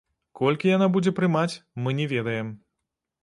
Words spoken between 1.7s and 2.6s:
мы не ведаем.